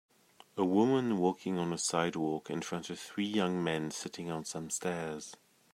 [0.57, 4.71] A woman walking on a sidewalk in front of three young men sitting on some
[4.71, 5.35] stairs.